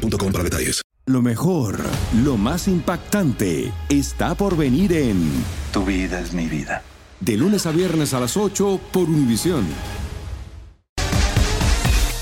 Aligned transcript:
boostmobile.com 0.00 0.32
para 0.32 0.44
detalles. 0.44 0.82
Lo 1.06 1.22
mejor, 1.22 1.80
lo 2.22 2.36
más 2.36 2.68
impactante, 2.68 3.72
está 3.88 4.34
por 4.34 4.56
venir 4.56 4.92
en 4.92 5.44
Tu 5.72 5.84
vida 5.84 6.20
es 6.20 6.32
mi 6.32 6.46
vida. 6.46 6.82
De 7.20 7.36
lunes 7.36 7.66
a 7.66 7.72
viernes 7.72 8.14
a 8.14 8.20
las 8.20 8.36
8 8.36 8.80
por 8.92 9.08
Univisión. 9.08 9.66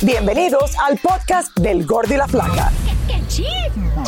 Bienvenidos 0.00 0.72
al 0.78 0.98
podcast 0.98 1.56
del 1.58 1.84
Gordi 1.84 2.14
y 2.14 2.18
la 2.18 2.28
Flaca. 2.28 2.72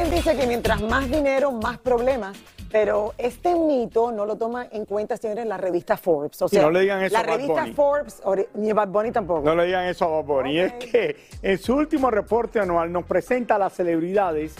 Quien 0.00 0.14
dice 0.14 0.36
que 0.36 0.46
mientras 0.46 0.80
más 0.80 1.10
dinero, 1.10 1.52
más 1.52 1.78
problemas. 1.78 2.36
Pero 2.72 3.14
este 3.18 3.54
mito 3.54 4.12
no 4.12 4.24
lo 4.24 4.36
toma 4.36 4.66
en 4.70 4.84
cuenta, 4.84 5.16
señores, 5.16 5.44
la 5.44 5.56
revista 5.56 5.96
Forbes. 5.96 6.40
O 6.40 6.48
sea, 6.48 6.62
no 6.62 6.70
le 6.70 6.80
digan 6.80 7.02
eso 7.02 7.14
la 7.14 7.20
a 7.20 7.22
Bad 7.24 7.32
revista 7.34 7.62
Bunny. 7.62 7.74
Forbes, 7.74 8.22
ni 8.54 8.72
Bad 8.72 8.88
Bunny 8.88 9.10
tampoco. 9.10 9.42
No 9.42 9.56
le 9.56 9.66
digan 9.66 9.86
eso 9.86 10.04
a 10.04 10.08
Bad 10.08 10.24
Bunny. 10.24 10.58
Es 10.58 10.72
que 10.74 11.16
en 11.42 11.58
su 11.58 11.74
último 11.74 12.10
reporte 12.10 12.60
anual 12.60 12.92
nos 12.92 13.04
presenta 13.04 13.56
a 13.56 13.58
las 13.58 13.72
celebridades 13.72 14.54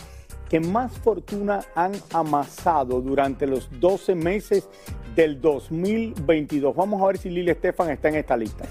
que 0.49 0.59
más 0.59 0.93
fortuna 0.99 1.61
han 1.77 1.93
amasado 2.13 3.01
durante 3.01 3.47
los 3.47 3.69
12 3.81 4.17
meses 4.17 4.69
del 5.15 5.41
2022. 5.41 6.75
Vamos 6.75 7.01
a 7.01 7.07
ver 7.07 7.19
si 7.19 7.31
Lili 7.31 7.53
Estefan 7.53 7.91
está 7.91 8.09
en 8.09 8.17
esta 8.17 8.37
lista. 8.37 8.65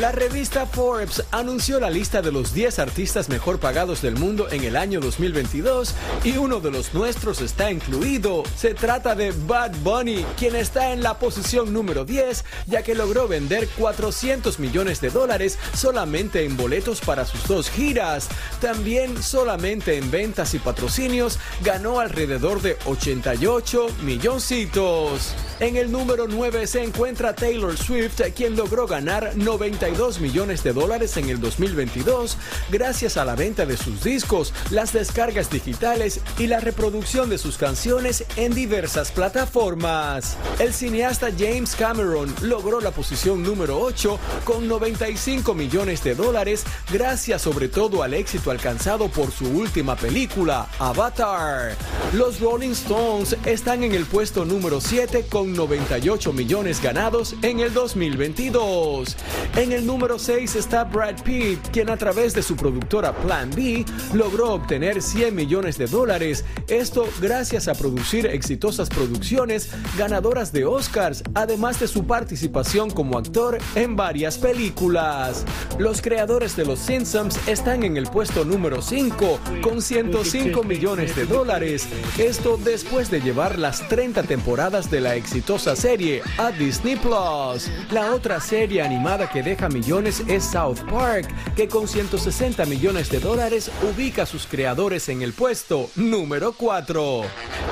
La 0.00 0.12
revista 0.12 0.64
Forbes 0.64 1.22
anunció 1.30 1.78
la 1.78 1.90
lista 1.90 2.22
de 2.22 2.32
los 2.32 2.54
10 2.54 2.78
artistas 2.78 3.28
mejor 3.28 3.60
pagados 3.60 4.00
del 4.00 4.16
mundo 4.16 4.48
en 4.50 4.64
el 4.64 4.74
año 4.76 4.98
2022 4.98 5.94
y 6.24 6.38
uno 6.38 6.58
de 6.60 6.70
los 6.70 6.94
nuestros 6.94 7.42
está 7.42 7.70
incluido. 7.70 8.44
Se 8.56 8.72
trata 8.72 9.14
de 9.14 9.32
Bad 9.46 9.72
Bunny, 9.82 10.24
quien 10.38 10.56
está 10.56 10.94
en 10.94 11.02
la 11.02 11.18
posición 11.18 11.74
número 11.74 12.06
10 12.06 12.46
ya 12.66 12.82
que 12.82 12.94
logró 12.94 13.28
vender 13.28 13.68
400 13.76 14.58
millones 14.58 15.02
de 15.02 15.10
dólares 15.10 15.58
solamente 15.74 16.46
en 16.46 16.56
boletos 16.56 17.02
para 17.02 17.26
sus 17.26 17.46
dos 17.46 17.68
giras. 17.68 18.30
También 18.58 19.22
solamente 19.22 19.98
en 19.98 20.10
ventas 20.10 20.54
y 20.54 20.60
patrocinios 20.60 21.38
ganó 21.62 22.00
alrededor 22.00 22.62
de 22.62 22.78
88 22.86 23.88
milloncitos. 24.02 25.34
En 25.60 25.76
el 25.76 25.92
número 25.92 26.26
9 26.26 26.66
se 26.66 26.82
encuentra 26.82 27.34
Taylor 27.34 27.76
Swift, 27.76 28.22
quien 28.34 28.56
logró 28.56 28.86
ganar 28.86 29.32
92 29.36 30.18
millones 30.18 30.62
de 30.62 30.72
dólares 30.72 31.18
en 31.18 31.28
el 31.28 31.38
2022 31.38 32.38
gracias 32.70 33.18
a 33.18 33.26
la 33.26 33.36
venta 33.36 33.66
de 33.66 33.76
sus 33.76 34.02
discos, 34.02 34.54
las 34.70 34.94
descargas 34.94 35.50
digitales 35.50 36.22
y 36.38 36.46
la 36.46 36.60
reproducción 36.60 37.28
de 37.28 37.36
sus 37.36 37.58
canciones 37.58 38.24
en 38.36 38.54
diversas 38.54 39.12
plataformas. 39.12 40.38
El 40.58 40.72
cineasta 40.72 41.28
James 41.38 41.76
Cameron 41.76 42.34
logró 42.40 42.80
la 42.80 42.90
posición 42.90 43.42
número 43.42 43.78
8 43.80 44.18
con 44.44 44.66
95 44.66 45.52
millones 45.52 46.02
de 46.02 46.14
dólares 46.14 46.64
gracias 46.90 47.42
sobre 47.42 47.68
todo 47.68 48.02
al 48.02 48.14
éxito 48.14 48.50
alcanzado 48.50 49.10
por 49.10 49.30
su 49.30 49.46
última 49.46 49.94
película, 49.94 50.70
Avatar. 50.78 51.76
Los 52.14 52.40
Rolling 52.40 52.70
Stones 52.70 53.36
están 53.44 53.84
en 53.84 53.92
el 53.92 54.06
puesto 54.06 54.46
número 54.46 54.80
7 54.80 55.26
con 55.28 55.49
98 55.54 56.32
millones 56.32 56.82
ganados 56.82 57.34
en 57.42 57.60
el 57.60 57.74
2022. 57.74 59.16
En 59.56 59.72
el 59.72 59.84
número 59.84 60.18
6 60.18 60.54
está 60.56 60.84
Brad 60.84 61.22
Pitt, 61.22 61.58
quien 61.72 61.90
a 61.90 61.96
través 61.96 62.34
de 62.34 62.42
su 62.42 62.54
productora 62.54 63.12
Plan 63.12 63.50
B 63.50 63.84
logró 64.14 64.52
obtener 64.52 65.02
100 65.02 65.34
millones 65.34 65.76
de 65.76 65.86
dólares. 65.86 66.44
Esto 66.68 67.08
gracias 67.20 67.66
a 67.66 67.74
producir 67.74 68.26
exitosas 68.26 68.88
producciones 68.88 69.70
ganadoras 69.98 70.52
de 70.52 70.64
Oscars, 70.64 71.24
además 71.34 71.80
de 71.80 71.88
su 71.88 72.06
participación 72.06 72.90
como 72.90 73.18
actor 73.18 73.58
en 73.74 73.96
varias 73.96 74.38
películas. 74.38 75.44
Los 75.78 76.00
creadores 76.00 76.54
de 76.54 76.64
Los 76.64 76.78
Simpsons 76.78 77.38
están 77.48 77.82
en 77.82 77.96
el 77.96 78.06
puesto 78.06 78.44
número 78.44 78.82
5 78.82 79.40
con 79.62 79.82
105 79.82 80.62
millones 80.62 81.16
de 81.16 81.26
dólares. 81.26 81.88
Esto 82.18 82.58
después 82.62 83.10
de 83.10 83.20
llevar 83.20 83.58
las 83.58 83.88
30 83.88 84.22
temporadas 84.22 84.90
de 84.90 85.00
la 85.00 85.16
exitosa 85.16 85.39
serie 85.76 86.22
a 86.38 86.50
Disney 86.52 86.96
Plus. 86.96 87.70
La 87.90 88.14
otra 88.14 88.40
serie 88.40 88.82
animada 88.82 89.28
que 89.30 89.42
deja 89.42 89.68
millones 89.68 90.22
es 90.28 90.44
South 90.44 90.78
Park, 90.88 91.28
que 91.56 91.68
con 91.68 91.88
160 91.88 92.64
millones 92.66 93.10
de 93.10 93.20
dólares 93.20 93.70
ubica 93.82 94.22
a 94.22 94.26
sus 94.26 94.46
creadores 94.46 95.08
en 95.08 95.22
el 95.22 95.32
puesto 95.32 95.90
número 95.96 96.52
4. 96.52 97.22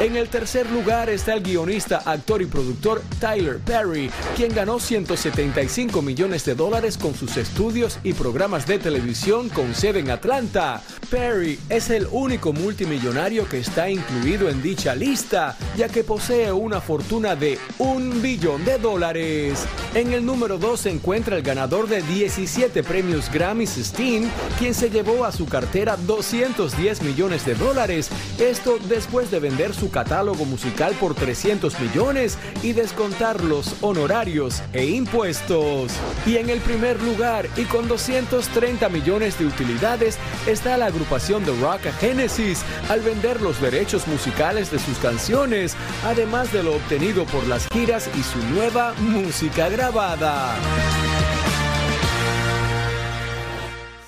En 0.01 0.17
el 0.17 0.29
tercer 0.29 0.71
lugar 0.71 1.09
está 1.09 1.35
el 1.35 1.43
guionista, 1.43 2.03
actor 2.05 2.43
y 2.43 2.47
productor 2.47 3.03
Tyler 3.21 3.59
Perry, 3.59 4.11
quien 4.37 4.55
ganó 4.55 4.79
175 4.79 6.03
millones 6.03 6.45
de 6.45 6.55
dólares 6.55 6.99
con 6.99 7.15
sus 7.15 7.37
estudios 7.37 7.99
y 8.03 8.13
programas 8.13 8.67
de 8.67 8.79
televisión 8.79 9.49
con 9.49 9.75
sede 9.75 10.01
en 10.01 10.11
Atlanta. 10.11 10.83
Perry 11.11 11.59
es 11.69 11.91
el 11.91 12.07
único 12.11 12.53
multimillonario 12.53 13.49
que 13.49 13.61
está 13.61 13.89
incluido 13.89 14.49
en 14.49 14.63
dicha 14.63 14.95
lista, 14.95 15.57
ya 15.77 15.89
que 15.89 16.05
posee 16.05 16.53
una 16.53 16.81
fortuna 16.81 17.35
de 17.35 17.48
un 17.79 18.21
billón 18.21 18.65
de 18.65 18.79
dólares. 18.79 19.65
En 19.95 20.13
el 20.13 20.27
número 20.27 20.59
2 20.59 20.81
se 20.81 20.91
encuentra 20.91 21.37
el 21.37 21.43
ganador 21.43 21.89
de 21.89 22.03
17 22.03 22.83
premios 22.83 23.31
Grammys 23.33 23.77
Steen, 23.77 24.31
quien 24.59 24.75
se 24.75 24.91
llevó 24.91 25.25
a 25.25 25.33
su 25.33 25.47
cartera 25.47 25.97
210 25.97 27.03
millones 27.03 27.47
de 27.47 27.55
dólares. 27.55 28.11
Esto 28.39 28.79
después 28.89 29.31
de 29.31 29.41
vender 29.41 29.75
su 29.75 29.91
catálogo 29.91 30.45
musical 30.45 30.95
por 31.01 31.15
300 31.15 31.79
millones 31.81 32.37
y 32.63 32.73
descontar 32.73 33.43
los 33.43 33.77
honorarios 33.81 34.63
e 34.73 34.87
impuestos. 34.87 35.93
Y 36.27 36.37
en 36.37 36.51
el 36.51 36.61
primer 36.61 37.01
lugar, 37.03 37.49
y 37.57 37.65
con 37.65 37.89
230 37.89 38.89
millones 38.89 39.39
de 39.39 39.47
utilidades, 39.47 40.19
está 40.47 40.77
la 40.77 40.87
agrupación 40.87 41.45
de 41.45 41.59
rock 41.61 41.83
Genesis 42.01 42.63
al 42.89 43.01
vender 43.01 43.41
los 43.41 43.61
derechos 43.61 44.07
musicales 44.07 44.71
de 44.71 44.79
sus 44.79 44.99
canciones, 44.99 45.77
además 46.05 46.53
de 46.53 46.63
lo 46.63 46.77
obtenido 46.77 47.25
por 47.27 47.38
las 47.47 47.69
giras 47.69 48.11
y 48.17 48.23
su 48.23 48.39
nueva 48.49 48.95
música 48.99 49.69
grabada. 49.69 50.55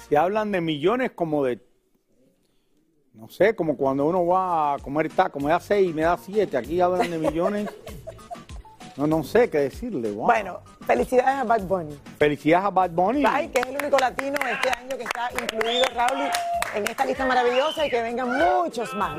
Si 0.09 0.17
hablan 0.17 0.51
de 0.51 0.61
millones 0.61 1.13
como 1.15 1.45
de, 1.45 1.61
no 3.15 3.29
sé, 3.29 3.55
como 3.55 3.77
cuando 3.77 4.07
uno 4.07 4.27
va 4.27 4.75
a 4.75 4.79
comer 4.79 5.09
taco, 5.13 5.39
me 5.39 5.51
da 5.51 5.61
6 5.61 5.91
y 5.91 5.93
me 5.93 6.03
da 6.03 6.17
7, 6.17 6.57
aquí 6.57 6.81
hablan 6.81 7.11
de 7.11 7.19
millones. 7.19 7.69
No, 8.97 9.07
no 9.07 9.23
sé 9.23 9.49
qué 9.49 9.59
decirle. 9.59 10.11
wow. 10.11 10.27
Bueno, 10.27 10.61
felicidades 10.87 11.41
a 11.41 11.45
Bad 11.45 11.63
Bunny. 11.63 11.99
Felicidades 12.19 12.67
a 12.67 12.71
Bad 12.71 12.91
Bunny. 12.91 13.23
Bye, 13.23 13.51
que 13.51 13.61
es 13.61 13.67
el 13.67 13.77
único 13.77 13.99
latino 13.99 14.37
este 14.51 14.71
año 14.71 14.97
que 14.97 15.05
está 15.05 15.31
incluido, 15.41 15.85
Raúl, 15.95 16.29
en 16.75 16.87
esta 16.87 17.05
lista 17.05 17.25
maravillosa 17.25 17.87
y 17.87 17.91
que 17.91 18.03
vengan 18.03 18.29
muchos 18.37 18.93
más. 18.95 19.19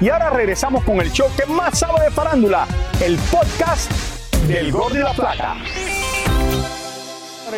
Y 0.00 0.10
ahora 0.10 0.30
regresamos 0.30 0.84
con 0.84 1.00
el 1.00 1.10
show 1.10 1.26
que 1.36 1.44
más 1.52 1.80
sabe 1.80 2.04
de 2.04 2.10
farándula, 2.12 2.68
el 3.04 3.18
podcast 3.32 3.90
del 4.46 4.70
Gol 4.70 4.92
de 4.92 5.00
la 5.00 5.12
Plata. 5.12 5.56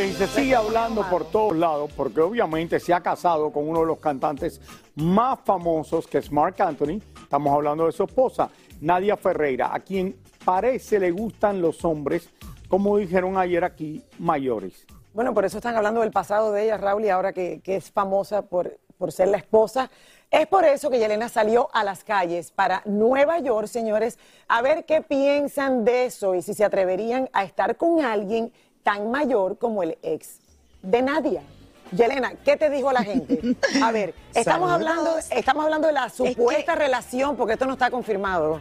Y 0.02 0.12
se 0.14 0.26
sigue 0.26 0.54
hablando 0.54 1.02
por 1.10 1.26
todos 1.30 1.54
lados 1.54 1.92
porque 1.94 2.22
obviamente 2.22 2.80
se 2.80 2.94
ha 2.94 3.02
casado 3.02 3.52
con 3.52 3.68
uno 3.68 3.80
de 3.80 3.86
los 3.86 3.98
cantantes 3.98 4.58
más 4.94 5.38
famosos 5.44 6.06
que 6.06 6.16
es 6.16 6.32
Mark 6.32 6.54
Anthony. 6.62 7.02
Estamos 7.22 7.52
hablando 7.52 7.84
de 7.84 7.92
su 7.92 8.04
esposa, 8.04 8.48
Nadia 8.80 9.18
Ferreira, 9.18 9.74
a 9.74 9.80
quien 9.80 10.16
parece 10.42 10.98
le 10.98 11.10
gustan 11.10 11.60
los 11.60 11.84
hombres, 11.84 12.30
como 12.68 12.96
dijeron 12.96 13.36
ayer 13.36 13.64
aquí, 13.64 14.02
mayores. 14.18 14.86
Bueno, 15.12 15.34
por 15.34 15.44
eso 15.44 15.58
están 15.58 15.76
hablando 15.76 16.00
del 16.00 16.10
pasado 16.10 16.52
de 16.52 16.64
ella, 16.64 16.78
Raúl, 16.78 17.04
y 17.04 17.10
ahora 17.10 17.34
que, 17.34 17.60
que 17.62 17.76
es 17.76 17.90
famosa 17.90 18.40
por, 18.40 18.78
por 18.96 19.12
ser 19.12 19.28
la 19.28 19.36
esposa. 19.36 19.90
Es 20.30 20.46
por 20.46 20.64
eso 20.64 20.90
que 20.90 21.00
Yelena 21.00 21.28
salió 21.28 21.68
a 21.72 21.82
las 21.82 22.04
calles 22.04 22.52
para 22.52 22.82
Nueva 22.84 23.40
York, 23.40 23.66
señores, 23.66 24.16
a 24.46 24.62
ver 24.62 24.84
qué 24.84 25.02
piensan 25.02 25.84
de 25.84 26.04
eso 26.04 26.36
y 26.36 26.42
si 26.42 26.54
se 26.54 26.64
atreverían 26.64 27.28
a 27.32 27.42
estar 27.42 27.76
con 27.76 28.04
alguien 28.04 28.52
tan 28.84 29.10
mayor 29.10 29.58
como 29.58 29.82
el 29.82 29.98
ex 30.04 30.38
de 30.82 31.02
Nadia. 31.02 31.42
Yelena, 31.90 32.34
¿qué 32.44 32.56
te 32.56 32.70
dijo 32.70 32.92
la 32.92 33.02
gente? 33.02 33.56
A 33.82 33.90
ver, 33.90 34.14
estamos 34.34 34.70
hablando, 34.70 35.16
estamos 35.18 35.64
hablando 35.64 35.88
de 35.88 35.94
la 35.94 36.08
supuesta 36.08 36.76
relación, 36.76 37.36
porque 37.36 37.54
esto 37.54 37.66
no 37.66 37.72
está 37.72 37.90
confirmado. 37.90 38.60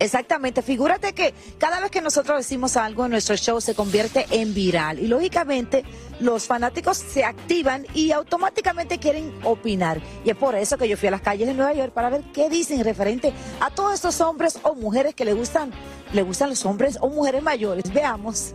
Exactamente, 0.00 0.62
figúrate 0.62 1.12
que 1.12 1.34
cada 1.58 1.80
vez 1.80 1.90
que 1.90 2.00
nosotros 2.00 2.38
decimos 2.38 2.76
algo 2.76 3.04
en 3.04 3.10
nuestro 3.10 3.36
show 3.36 3.60
se 3.60 3.74
convierte 3.74 4.26
en 4.30 4.54
viral 4.54 5.00
y 5.00 5.08
lógicamente 5.08 5.84
los 6.20 6.46
fanáticos 6.46 6.98
se 6.98 7.24
activan 7.24 7.86
y 7.94 8.12
automáticamente 8.12 8.98
quieren 8.98 9.32
opinar. 9.42 10.00
Y 10.24 10.30
es 10.30 10.36
por 10.36 10.54
eso 10.54 10.78
que 10.78 10.88
yo 10.88 10.96
fui 10.96 11.08
a 11.08 11.12
las 11.12 11.20
calles 11.20 11.48
de 11.48 11.54
Nueva 11.54 11.72
York 11.72 11.92
para 11.92 12.10
ver 12.10 12.22
qué 12.32 12.48
dicen 12.48 12.84
referente 12.84 13.32
a 13.60 13.70
todos 13.70 13.94
estos 13.94 14.20
hombres 14.20 14.58
o 14.62 14.74
mujeres 14.74 15.14
que 15.14 15.24
le 15.24 15.32
gustan, 15.32 15.72
le 16.12 16.22
gustan 16.22 16.50
los 16.50 16.64
hombres 16.64 16.98
o 17.00 17.08
mujeres 17.08 17.42
mayores. 17.42 17.92
Veamos. 17.92 18.54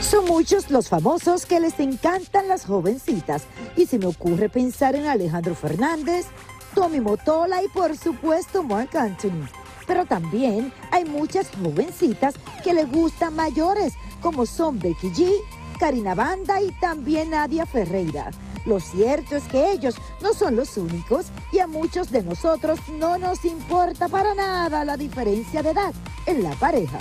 Son 0.00 0.26
muchos 0.26 0.70
los 0.70 0.88
famosos 0.88 1.46
que 1.46 1.60
les 1.60 1.80
encantan 1.80 2.46
las 2.46 2.66
jovencitas 2.66 3.44
y 3.76 3.86
se 3.86 3.98
me 3.98 4.06
ocurre 4.06 4.48
pensar 4.48 4.94
en 4.94 5.06
Alejandro 5.06 5.54
Fernández, 5.54 6.26
Tommy 6.74 7.00
Motola 7.00 7.62
y 7.62 7.68
por 7.68 7.96
supuesto 7.96 8.62
Mark 8.62 8.96
Anthony. 8.96 9.48
Pero 9.86 10.04
también 10.06 10.72
hay 10.90 11.04
muchas 11.04 11.48
jovencitas 11.62 12.34
que 12.62 12.72
les 12.72 12.90
gustan 12.90 13.36
mayores, 13.36 13.94
como 14.20 14.46
son 14.46 14.78
Becky 14.78 15.10
G, 15.10 15.30
Karina 15.78 16.14
Banda 16.14 16.60
y 16.60 16.70
también 16.80 17.30
Nadia 17.30 17.66
Ferreira. 17.66 18.30
Lo 18.66 18.80
cierto 18.80 19.36
es 19.36 19.44
que 19.44 19.72
ellos 19.72 19.96
no 20.22 20.32
son 20.32 20.56
los 20.56 20.76
únicos 20.78 21.26
y 21.52 21.58
a 21.58 21.66
muchos 21.66 22.10
de 22.10 22.22
nosotros 22.22 22.80
no 22.98 23.18
nos 23.18 23.44
importa 23.44 24.08
para 24.08 24.34
nada 24.34 24.84
la 24.84 24.96
diferencia 24.96 25.62
de 25.62 25.70
edad 25.70 25.92
en 26.26 26.42
la 26.42 26.52
pareja. 26.52 26.98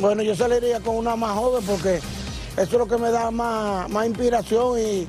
Bueno, 0.00 0.22
yo 0.22 0.36
saliría 0.36 0.80
con 0.80 0.96
una 0.96 1.16
más 1.16 1.36
joven 1.36 1.64
porque 1.66 1.96
eso 1.96 2.62
es 2.62 2.72
lo 2.72 2.86
que 2.86 2.96
me 2.96 3.10
da 3.10 3.30
más, 3.32 3.90
inspiración 4.06 4.78
y, 4.78 5.06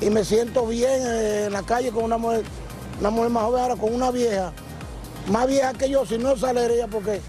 y 0.00 0.10
me 0.10 0.24
siento 0.24 0.66
bien 0.66 1.02
eh, 1.04 1.44
en 1.46 1.52
la 1.52 1.62
calle 1.62 1.90
con 1.90 2.04
una 2.04 2.16
mujer, 2.16 2.44
una 3.00 3.10
mujer 3.10 3.30
más 3.30 3.44
joven, 3.44 3.62
ahora 3.62 3.76
con 3.76 3.94
una 3.94 4.10
vieja, 4.10 4.52
más 5.28 5.46
vieja 5.46 5.72
que 5.72 5.88
yo, 5.88 6.04
si 6.04 6.18
no 6.18 6.36
saliría 6.36 6.86
porque 6.86 7.20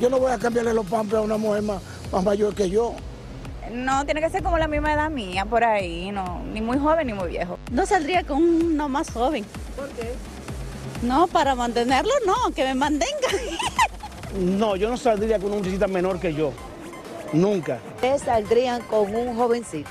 yo 0.00 0.10
no 0.10 0.18
voy 0.18 0.30
a 0.30 0.38
cambiarle 0.38 0.74
los 0.74 0.86
pampes 0.86 1.14
a 1.18 1.22
una 1.22 1.38
mujer 1.38 1.62
más, 1.62 1.82
más 2.12 2.24
mayor 2.24 2.54
que 2.54 2.68
yo. 2.68 2.94
No, 3.72 4.04
tiene 4.04 4.20
que 4.20 4.30
ser 4.30 4.42
como 4.42 4.58
la 4.58 4.68
misma 4.68 4.92
edad 4.92 5.10
mía, 5.10 5.44
por 5.44 5.64
ahí, 5.64 6.10
no, 6.10 6.42
ni 6.52 6.60
muy 6.60 6.78
joven 6.78 7.06
ni 7.06 7.12
muy 7.12 7.28
viejo. 7.28 7.58
No 7.70 7.84
saldría 7.86 8.24
con 8.24 8.42
uno 8.42 8.88
más 8.88 9.10
joven. 9.10 9.44
¿Por 9.76 9.88
qué? 9.90 10.14
No, 11.02 11.26
para 11.26 11.54
mantenerlo, 11.54 12.12
no, 12.26 12.52
que 12.54 12.64
me 12.64 12.74
mantenga. 12.74 13.28
No, 14.38 14.76
yo 14.76 14.90
no 14.90 14.98
saldría 14.98 15.38
con 15.38 15.46
una 15.46 15.56
muchachita 15.56 15.86
menor 15.86 16.20
que 16.20 16.34
yo, 16.34 16.52
nunca. 17.32 17.78
¿Ustedes 17.94 18.20
saldrían 18.20 18.82
con 18.82 19.12
un 19.14 19.34
jovencito? 19.34 19.88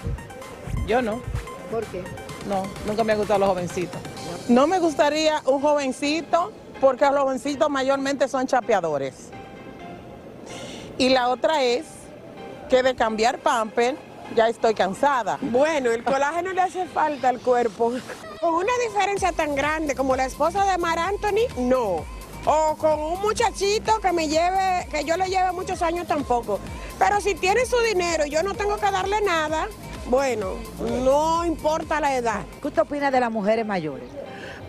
Yo 0.88 1.02
no. 1.02 1.20
¿Por 1.72 1.84
qué? 1.86 2.04
No, 2.48 2.62
nunca 2.86 3.04
me 3.04 3.14
han 3.14 3.18
gustado 3.18 3.40
los 3.40 3.50
jovencitos. 3.50 4.00
No 4.50 4.66
me 4.66 4.80
gustaría 4.80 5.42
un 5.46 5.62
jovencito 5.62 6.54
porque 6.80 7.04
los 7.06 7.24
jovencitos 7.24 7.70
mayormente 7.70 8.30
son 8.30 8.48
chapeadores. 8.48 9.30
Y 10.98 11.10
la 11.10 11.28
otra 11.28 11.64
es 11.64 11.86
que 12.70 12.82
de 12.82 12.96
cambiar 12.96 13.40
pamper 13.40 13.98
ya 14.36 14.48
estoy 14.48 14.74
cansada. 14.74 15.38
Bueno, 15.42 15.92
el 15.92 16.02
colágeno 16.04 16.54
le 16.54 16.62
hace 16.62 16.86
falta 16.86 17.28
al 17.28 17.42
cuerpo. 17.42 17.92
Con 18.40 18.54
una 18.54 18.72
diferencia 18.88 19.34
tan 19.34 19.54
grande 19.54 19.96
como 19.96 20.16
la 20.16 20.26
esposa 20.26 20.64
de 20.64 20.78
Mar 20.78 20.98
Anthony, 20.98 21.48
no. 21.58 22.06
O 22.46 22.76
con 22.78 23.00
un 23.00 23.20
muchachito 23.20 24.00
que 24.00 24.14
me 24.14 24.30
lleve, 24.30 24.88
que 24.90 25.04
yo 25.04 25.18
le 25.18 25.28
lleve 25.28 25.52
muchos 25.52 25.82
años 25.82 26.08
tampoco. 26.08 26.60
Pero 26.98 27.20
si 27.20 27.36
tiene 27.36 27.66
su 27.66 27.78
dinero 27.80 28.26
y 28.26 28.30
yo 28.30 28.44
no 28.44 28.54
tengo 28.54 28.78
que 28.78 28.90
darle 28.90 29.20
nada, 29.22 29.68
bueno, 30.06 30.54
no 31.04 31.44
importa 31.44 32.00
la 32.00 32.16
edad. 32.16 32.46
¿Qué 32.62 32.70
usted 32.70 32.84
opina 32.84 33.12
de 33.12 33.20
las 33.20 33.30
mujeres 33.30 33.66
mayores? 33.66 34.08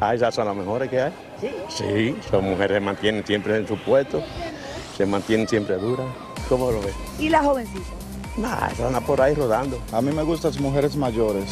Ah, 0.01 0.15
esas 0.15 0.35
son 0.35 0.47
las 0.47 0.57
mejores 0.57 0.89
que 0.89 1.01
hay. 1.01 1.13
Sí. 1.41 1.51
Sí, 1.69 2.17
son 2.31 2.45
mujeres 2.45 2.69
que 2.69 2.75
se 2.75 2.81
mantienen 2.81 3.27
siempre 3.27 3.57
en 3.57 3.67
su 3.67 3.77
puesto, 3.79 4.23
se 4.97 5.07
mantienen 5.07 5.49
siempre 5.49 5.77
duras. 5.77 6.07
¿Cómo 6.49 6.71
lo 6.71 6.81
ves? 6.81 6.95
¿Y 7.19 7.29
las 7.29 7.45
jovencitas? 7.45 7.83
Nah, 8.37 8.69
andan 8.87 9.03
por 9.05 9.21
ahí 9.21 9.35
rodando. 9.35 9.79
A 9.93 10.01
mí 10.01 10.13
me 10.13 10.23
gustan 10.23 10.53
las 10.53 10.61
mujeres 10.61 10.95
mayores, 10.95 11.51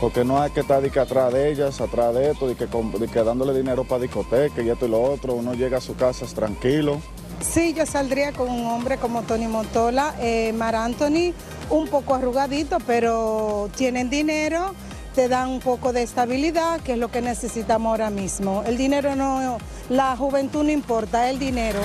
porque 0.00 0.24
no 0.24 0.40
hay 0.40 0.50
que 0.52 0.60
estar 0.60 0.80
de 0.80 0.90
que 0.90 1.00
atrás 1.00 1.32
de 1.32 1.50
ellas, 1.50 1.80
atrás 1.80 2.14
de 2.14 2.30
esto, 2.30 2.46
de 2.46 2.54
que, 2.54 2.66
com- 2.66 2.92
de 2.92 3.08
que 3.08 3.22
dándole 3.24 3.52
dinero 3.52 3.82
para 3.84 4.02
discoteca 4.02 4.62
y 4.62 4.70
esto 4.70 4.86
y 4.86 4.90
lo 4.90 5.02
otro. 5.02 5.34
Uno 5.34 5.54
llega 5.54 5.78
a 5.78 5.80
su 5.80 5.96
casa 5.96 6.24
tranquilo. 6.32 7.00
Sí, 7.40 7.74
yo 7.74 7.86
saldría 7.86 8.32
con 8.32 8.48
un 8.50 8.66
hombre 8.66 8.98
como 8.98 9.22
Tony 9.22 9.48
Montola, 9.48 10.14
eh, 10.20 10.52
Mar 10.52 10.76
Anthony, 10.76 11.32
un 11.70 11.88
poco 11.88 12.14
arrugadito, 12.14 12.78
pero 12.86 13.68
tienen 13.76 14.10
dinero, 14.10 14.74
te 15.14 15.28
dan 15.28 15.48
un 15.48 15.60
poco 15.60 15.92
de 15.92 16.02
estabilidad, 16.02 16.80
que 16.80 16.92
es 16.92 16.98
lo 16.98 17.10
que 17.10 17.20
necesitamos 17.20 17.90
ahora 17.90 18.10
mismo. 18.10 18.62
El 18.66 18.76
dinero 18.76 19.16
no, 19.16 19.58
la 19.88 20.16
juventud 20.16 20.64
no 20.64 20.70
importa, 20.70 21.30
el 21.30 21.38
dinero. 21.38 21.80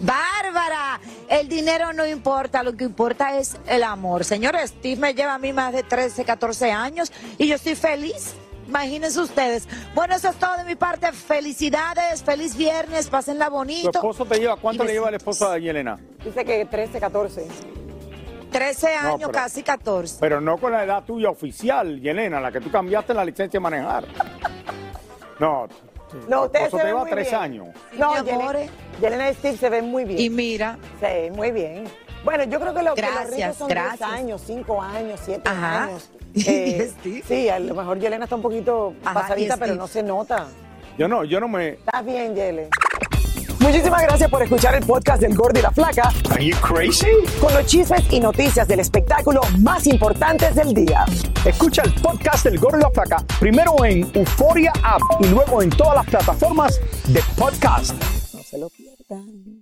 Bárbara, 0.00 1.00
el 1.28 1.48
dinero 1.48 1.92
no 1.92 2.06
importa, 2.06 2.62
lo 2.62 2.76
que 2.76 2.84
importa 2.84 3.38
es 3.38 3.56
el 3.66 3.84
amor. 3.84 4.24
Señores, 4.24 4.70
Steve 4.70 5.00
me 5.00 5.14
lleva 5.14 5.34
a 5.34 5.38
mí 5.38 5.52
más 5.52 5.72
de 5.72 5.82
13, 5.82 6.24
14 6.24 6.72
años 6.72 7.12
y 7.38 7.46
yo 7.46 7.54
estoy 7.54 7.76
feliz. 7.76 8.34
Imagínense 8.76 9.20
ustedes. 9.20 9.68
Bueno, 9.94 10.14
eso 10.14 10.30
es 10.30 10.36
todo 10.36 10.56
de 10.56 10.64
mi 10.64 10.76
parte. 10.76 11.12
Felicidades, 11.12 12.22
feliz 12.22 12.56
viernes, 12.56 13.06
pásenla 13.10 13.46
¿Tu 13.48 13.52
bonito. 13.52 13.90
esposo 13.90 14.24
te 14.24 14.38
lleva? 14.38 14.56
¿Cuánto 14.56 14.82
le 14.84 14.94
lleva 14.94 15.10
el 15.10 15.16
esposo 15.16 15.50
de 15.50 15.60
Yelena? 15.60 15.98
Dice 16.24 16.42
que 16.42 16.64
13, 16.64 16.98
14. 16.98 17.46
13 18.50 18.88
No, 19.02 19.08
años, 19.08 19.18
pero- 19.20 19.32
casi 19.32 19.62
14. 19.62 20.16
Pero 20.20 20.40
no 20.40 20.56
con 20.56 20.72
la 20.72 20.84
edad 20.84 21.04
tuya 21.04 21.28
oficial, 21.28 22.00
Yelena, 22.00 22.40
la 22.40 22.50
que 22.50 22.62
tú 22.62 22.70
cambiaste 22.70 23.12
la 23.12 23.26
licencia 23.26 23.58
de 23.58 23.62
manejar. 23.62 24.04
No, 25.38 25.68
No, 26.28 26.40
tu 26.40 26.44
ustedes 26.46 26.64
esposo 26.64 26.78
se 26.82 26.88
lleva 26.88 27.00
muy 27.00 27.10
tres 27.10 27.28
bien. 27.30 27.42
años. 27.42 27.66
No, 27.98 28.24
Yelena. 28.24 28.52
Yelena 29.02 29.30
y 29.30 29.34
Steve 29.34 29.56
se 29.58 29.68
ven 29.68 29.90
muy 29.90 30.04
bien. 30.06 30.18
Y 30.18 30.30
mira. 30.30 30.78
Sí, 30.98 31.30
muy 31.30 31.50
bien. 31.50 31.84
Bueno, 32.24 32.44
yo 32.44 32.58
creo 32.58 32.72
que 32.72 32.82
lo 32.82 32.94
que 32.94 33.02
los 33.02 33.10
Gracias, 33.10 33.36
ricos 33.36 33.56
son 33.58 33.68
10 33.68 33.78
gracias. 33.82 34.08
años, 34.10 34.42
5 34.46 34.80
años, 34.80 35.20
7 35.24 35.42
Ajá. 35.50 35.84
años. 35.84 36.10
Eh, 36.46 36.90
sí, 37.26 37.48
a 37.48 37.58
lo 37.58 37.74
mejor 37.74 37.98
Yelena 37.98 38.24
está 38.24 38.36
un 38.36 38.42
poquito 38.42 38.94
Ajá, 39.04 39.20
pasadita, 39.20 39.56
pero 39.56 39.74
no 39.74 39.86
se 39.86 40.02
nota. 40.02 40.46
Yo 40.98 41.08
no, 41.08 41.24
yo 41.24 41.40
no 41.40 41.48
me... 41.48 41.70
Estás 41.70 42.04
bien, 42.04 42.34
Yele. 42.34 42.68
Muchísimas 43.60 44.02
gracias 44.02 44.28
por 44.28 44.42
escuchar 44.42 44.74
el 44.74 44.84
podcast 44.84 45.20
del 45.22 45.34
Gordo 45.36 45.58
y 45.58 45.62
la 45.62 45.70
Flaca. 45.70 46.10
Are 46.30 46.44
you 46.44 46.56
crazy? 46.56 47.06
Con 47.40 47.54
los 47.54 47.64
chismes 47.66 48.02
y 48.10 48.18
noticias 48.18 48.66
del 48.66 48.80
espectáculo 48.80 49.40
más 49.60 49.86
importantes 49.86 50.54
del 50.56 50.74
día. 50.74 51.04
Escucha 51.44 51.82
el 51.82 51.94
podcast 51.94 52.44
del 52.44 52.58
Gordo 52.58 52.78
y 52.78 52.82
la 52.82 52.90
Flaca 52.90 53.24
primero 53.38 53.84
en 53.84 54.10
Euforia 54.14 54.72
App 54.82 55.00
y 55.20 55.26
luego 55.28 55.62
en 55.62 55.70
todas 55.70 55.94
las 55.94 56.06
plataformas 56.06 56.80
de 57.06 57.20
podcast. 57.38 57.94
No 58.34 58.42
se 58.42 58.58
lo 58.58 58.68
pierdan. 58.68 59.61